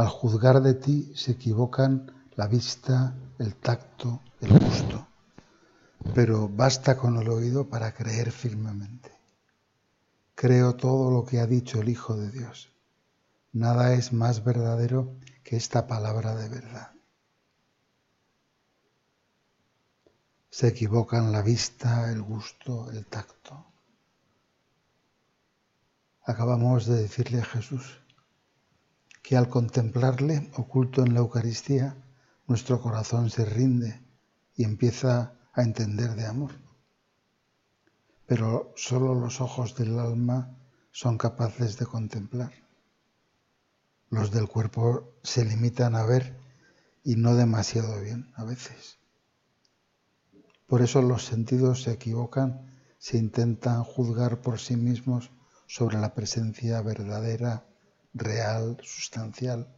[0.00, 5.06] Al juzgar de ti se equivocan la vista, el tacto, el gusto.
[6.14, 9.12] Pero basta con el oído para creer firmemente.
[10.34, 12.72] Creo todo lo que ha dicho el Hijo de Dios.
[13.52, 16.92] Nada es más verdadero que esta palabra de verdad.
[20.48, 23.66] Se equivocan la vista, el gusto, el tacto.
[26.24, 28.00] Acabamos de decirle a Jesús
[29.30, 31.96] que al contemplarle oculto en la Eucaristía,
[32.48, 34.02] nuestro corazón se rinde
[34.56, 36.50] y empieza a entender de amor.
[38.26, 40.58] Pero solo los ojos del alma
[40.90, 42.50] son capaces de contemplar.
[44.08, 46.36] Los del cuerpo se limitan a ver
[47.04, 48.98] y no demasiado bien a veces.
[50.66, 52.68] Por eso los sentidos se equivocan,
[52.98, 55.30] se intentan juzgar por sí mismos
[55.68, 57.69] sobre la presencia verdadera,
[58.12, 59.68] real, sustancial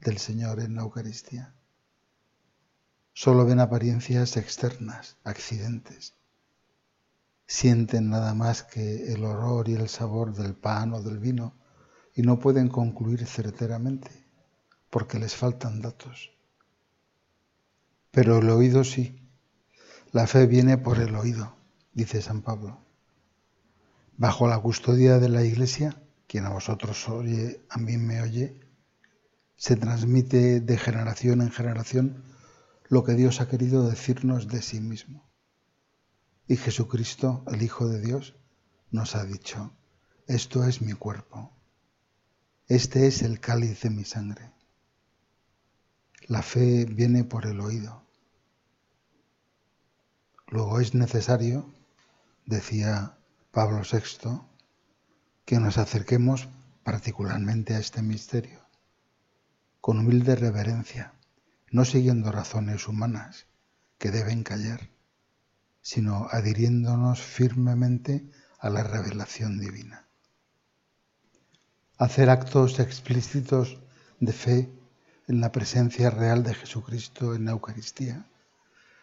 [0.00, 1.54] del Señor en la Eucaristía.
[3.12, 6.14] Solo ven apariencias externas, accidentes.
[7.46, 11.54] Sienten nada más que el olor y el sabor del pan o del vino
[12.14, 14.10] y no pueden concluir certeramente
[14.90, 16.30] porque les faltan datos.
[18.10, 19.20] Pero el oído sí.
[20.12, 21.54] La fe viene por el oído,
[21.92, 22.80] dice San Pablo.
[24.16, 28.60] Bajo la custodia de la Iglesia, quien a vosotros oye, a mí me oye,
[29.56, 32.24] se transmite de generación en generación
[32.88, 35.28] lo que Dios ha querido decirnos de sí mismo.
[36.46, 38.34] Y Jesucristo, el Hijo de Dios,
[38.90, 39.72] nos ha dicho,
[40.26, 41.52] esto es mi cuerpo,
[42.68, 44.52] este es el cáliz de mi sangre.
[46.28, 48.02] La fe viene por el oído.
[50.48, 51.72] Luego es necesario,
[52.44, 53.18] decía
[53.52, 54.40] Pablo VI,
[55.46, 56.48] que nos acerquemos
[56.82, 58.60] particularmente a este misterio,
[59.80, 61.14] con humilde reverencia,
[61.70, 63.46] no siguiendo razones humanas
[63.96, 64.90] que deben callar,
[65.80, 70.08] sino adhiriéndonos firmemente a la revelación divina.
[71.96, 73.78] Hacer actos explícitos
[74.18, 74.70] de fe
[75.28, 78.26] en la presencia real de Jesucristo en la Eucaristía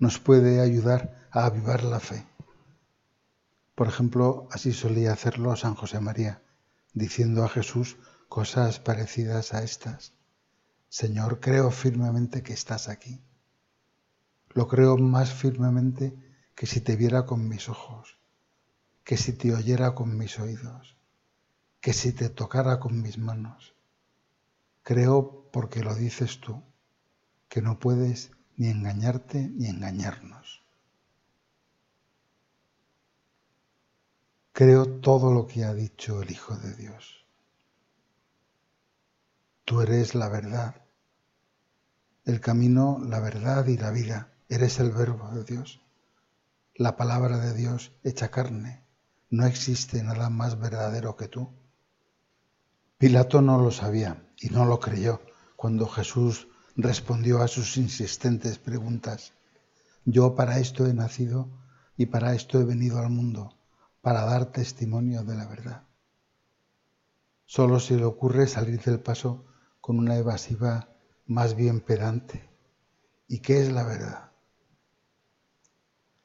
[0.00, 2.26] nos puede ayudar a avivar la fe.
[3.74, 6.42] Por ejemplo, así solía hacerlo San José María,
[6.92, 7.96] diciendo a Jesús
[8.28, 10.12] cosas parecidas a estas.
[10.88, 13.20] Señor, creo firmemente que estás aquí.
[14.50, 16.14] Lo creo más firmemente
[16.54, 18.18] que si te viera con mis ojos,
[19.02, 20.94] que si te oyera con mis oídos
[21.84, 23.74] que si te tocara con mis manos.
[24.82, 26.62] Creo porque lo dices tú,
[27.50, 30.63] que no puedes ni engañarte ni engañarnos.
[34.56, 37.26] Creo todo lo que ha dicho el Hijo de Dios.
[39.64, 40.76] Tú eres la verdad,
[42.24, 44.32] el camino, la verdad y la vida.
[44.48, 45.80] Eres el verbo de Dios,
[46.76, 48.84] la palabra de Dios hecha carne.
[49.28, 51.48] No existe nada más verdadero que tú.
[52.96, 55.20] Pilato no lo sabía y no lo creyó
[55.56, 59.32] cuando Jesús respondió a sus insistentes preguntas.
[60.04, 61.48] Yo para esto he nacido
[61.96, 63.56] y para esto he venido al mundo,
[64.04, 65.82] para dar testimonio de la verdad.
[67.44, 69.44] Solo se le ocurre salir del paso
[69.80, 70.90] con una evasiva
[71.26, 72.48] más bien pedante.
[73.26, 74.30] ¿Y qué es la verdad?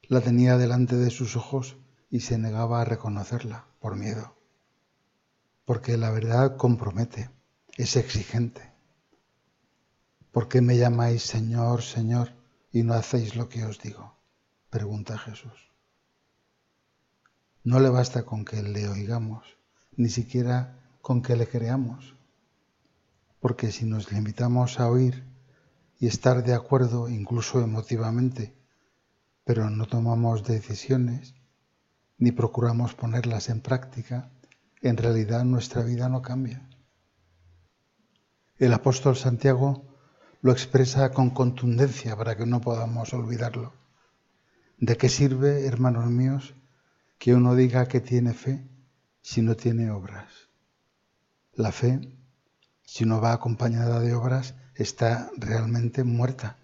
[0.03, 1.77] La tenía delante de sus ojos
[2.11, 4.35] y se negaba a reconocerla por miedo
[5.69, 7.29] porque la verdad compromete,
[7.77, 8.73] es exigente.
[10.31, 12.33] ¿Por qué me llamáis Señor, Señor
[12.71, 14.17] y no hacéis lo que os digo?
[14.71, 15.68] Pregunta Jesús.
[17.63, 19.45] No le basta con que le oigamos,
[19.97, 22.15] ni siquiera con que le creamos,
[23.39, 25.25] porque si nos limitamos a oír
[25.99, 28.55] y estar de acuerdo incluso emotivamente,
[29.43, 31.35] pero no tomamos decisiones,
[32.17, 34.31] ni procuramos ponerlas en práctica,
[34.81, 36.69] en realidad nuestra vida no cambia.
[38.57, 39.85] El apóstol Santiago
[40.41, 43.73] lo expresa con contundencia para que no podamos olvidarlo.
[44.77, 46.55] ¿De qué sirve, hermanos míos,
[47.19, 48.65] que uno diga que tiene fe
[49.21, 50.47] si no tiene obras?
[51.53, 51.99] La fe,
[52.85, 56.57] si no va acompañada de obras, está realmente muerta.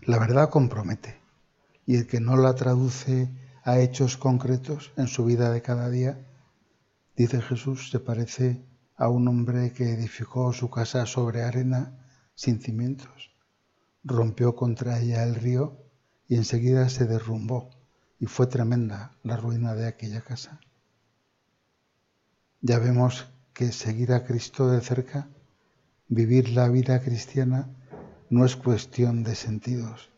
[0.00, 1.20] La verdad compromete
[1.84, 3.28] y el que no la traduce
[3.64, 6.18] a hechos concretos en su vida de cada día,
[7.16, 8.64] dice Jesús, se parece
[8.96, 13.30] a un hombre que edificó su casa sobre arena sin cimientos.
[14.04, 15.76] Rompió contra ella el río
[16.28, 17.75] y enseguida se derrumbó
[18.18, 20.60] y fue tremenda la ruina de aquella casa.
[22.60, 25.28] Ya vemos que seguir a Cristo de cerca,
[26.08, 27.68] vivir la vida cristiana,
[28.30, 30.10] no es cuestión de sentidos,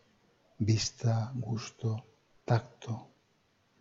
[0.59, 2.05] vista, gusto,
[2.45, 3.09] tacto,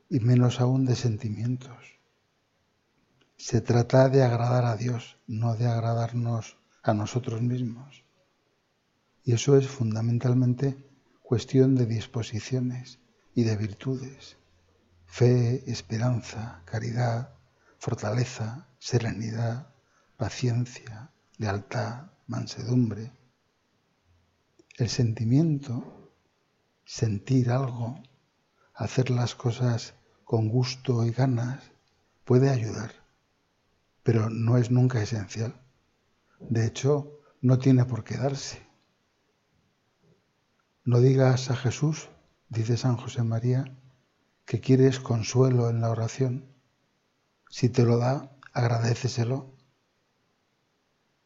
[0.10, 2.00] y menos aún de sentimientos.
[3.38, 8.04] Se trata de agradar a Dios, no de agradarnos a nosotros mismos.
[9.24, 10.78] Y eso es fundamentalmente
[11.22, 13.00] cuestión de disposiciones
[13.38, 14.36] y de virtudes.
[15.06, 17.36] Fe, esperanza, caridad,
[17.78, 19.68] fortaleza, serenidad,
[20.18, 23.12] paciencia, lealtad, mansedumbre.
[24.78, 26.12] El sentimiento,
[26.84, 28.02] sentir algo,
[28.74, 29.94] hacer las cosas
[30.24, 31.62] con gusto y ganas,
[32.26, 32.92] puede ayudar,
[34.02, 35.54] pero no es nunca esencial.
[36.40, 38.66] De hecho, no tiene por qué darse.
[40.86, 42.10] No digas a Jesús,
[42.50, 43.78] dice San José María,
[44.46, 46.46] que quieres consuelo en la oración.
[47.50, 49.54] Si te lo da, agradeceselo.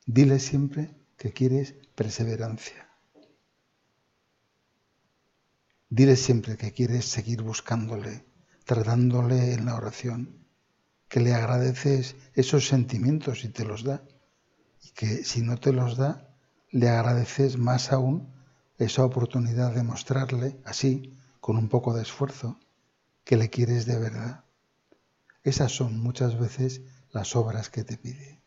[0.06, 2.90] Dile siempre que quieres perseverancia.
[5.90, 8.26] Dile siempre que quieres seguir buscándole,
[8.66, 10.48] tratándole en la oración,
[11.08, 14.04] que le agradeces esos sentimientos y te los da,
[14.82, 16.34] y que si no te los da,
[16.70, 18.34] le agradeces más aún
[18.84, 22.60] esa oportunidad de mostrarle, así, con un poco de esfuerzo,
[23.24, 24.44] que le quieres de verdad.
[25.44, 26.82] Esas son muchas veces
[27.12, 28.41] las obras que te pide.